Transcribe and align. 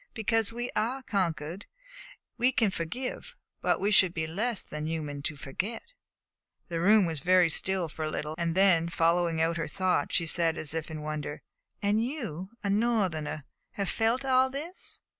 "Because 0.15 0.51
we 0.51 0.71
are 0.75 1.03
conquered 1.03 1.67
we 2.35 2.51
can 2.51 2.71
forgive; 2.71 3.35
but 3.61 3.79
we 3.79 3.91
should 3.91 4.15
be 4.15 4.25
less 4.25 4.63
than 4.63 4.87
human 4.87 5.21
to 5.21 5.35
forget." 5.35 5.93
The 6.69 6.79
room 6.79 7.05
was 7.05 7.19
very 7.19 7.49
still 7.51 7.87
for 7.87 8.03
a 8.03 8.09
little, 8.09 8.33
and 8.35 8.55
then, 8.55 8.89
following 8.89 9.39
out 9.39 9.57
her 9.57 9.67
thought, 9.67 10.11
she 10.11 10.25
said 10.25 10.57
as 10.57 10.73
if 10.73 10.89
in 10.89 11.03
wonder: 11.03 11.43
"And 11.83 12.03
you, 12.03 12.49
a 12.63 12.69
Northerner, 12.71 13.43
have 13.73 13.89
felt 13.89 14.25
all 14.25 14.49
this!" 14.49 15.01